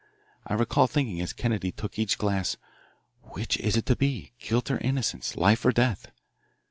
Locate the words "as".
1.21-1.31